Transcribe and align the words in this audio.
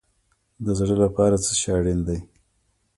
د 0.65 0.67
زړه 0.79 0.95
لپاره 1.03 1.35
څه 1.45 1.51
شی 1.59 1.69
اړین 1.77 1.99
دی؟ 2.07 2.19